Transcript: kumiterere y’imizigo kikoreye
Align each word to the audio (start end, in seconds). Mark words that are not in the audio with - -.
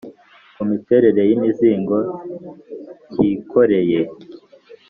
kumiterere 0.55 1.21
y’imizigo 1.29 1.97
kikoreye 3.11 4.01